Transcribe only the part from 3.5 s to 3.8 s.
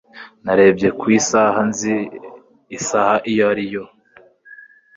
ari